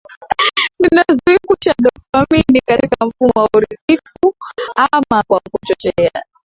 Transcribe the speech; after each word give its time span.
zinazoibusha 0.79 1.73
dopamini 1.79 2.61
katika 2.65 3.05
mfumo 3.05 3.31
wa 3.35 3.49
uridhifu 3.55 4.35
ama 4.75 5.23
kwa 5.27 5.39
kuchoche 5.51 6.11